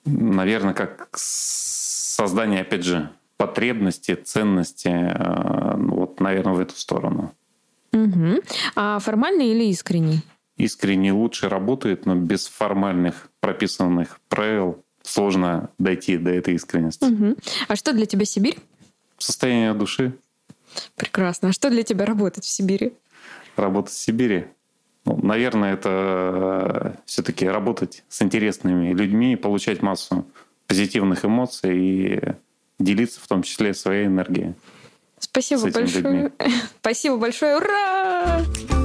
[0.07, 7.33] Наверное, как создание, опять же, потребности, ценности, э, вот, наверное, в эту сторону.
[7.93, 8.41] Угу.
[8.75, 10.23] А формальный или искренний?
[10.57, 17.05] искренне лучше работает, но без формальных прописанных правил сложно дойти до этой искренности.
[17.05, 17.37] Угу.
[17.67, 18.57] А что для тебя Сибирь?
[19.17, 20.13] Состояние души.
[20.95, 21.49] Прекрасно.
[21.49, 22.93] А что для тебя работать в Сибири?
[23.55, 24.47] Работать в Сибири?
[25.07, 30.25] Ну, наверное, это э, все-таки работать с интересными людьми, получать массу
[30.67, 32.21] позитивных эмоций и
[32.77, 34.53] делиться в том числе своей энергией.
[35.17, 36.03] Спасибо большое.
[36.03, 36.29] Людьми.
[36.81, 37.55] Спасибо большое.
[37.55, 38.76] Ура!